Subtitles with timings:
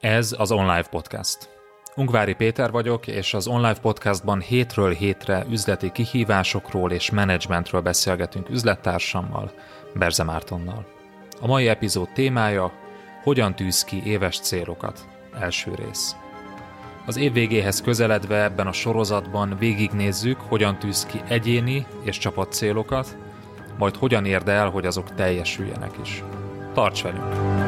[0.00, 1.48] Ez az Online Podcast.
[1.96, 9.50] Ungvári Péter vagyok, és az Online Podcastban hétről hétre üzleti kihívásokról és menedzsmentről beszélgetünk üzlettársammal,
[9.94, 10.86] Berze Mártonnal.
[11.40, 12.72] A mai epizód témája
[13.22, 15.08] Hogyan tűz ki éves célokat?
[15.40, 16.16] Első rész.
[17.06, 23.16] Az év végéhez közeledve ebben a sorozatban végignézzük, hogyan tűz ki egyéni és csapat célokat,
[23.78, 26.22] majd hogyan érde el, hogy azok teljesüljenek is.
[26.74, 27.67] Tarts velünk!